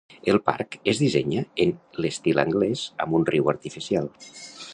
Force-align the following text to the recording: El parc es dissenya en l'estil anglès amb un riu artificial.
El 0.31 0.37
parc 0.45 0.77
es 0.93 1.01
dissenya 1.03 1.43
en 1.65 1.73
l'estil 2.05 2.43
anglès 2.45 2.87
amb 3.07 3.19
un 3.21 3.29
riu 3.33 3.53
artificial. 3.55 4.11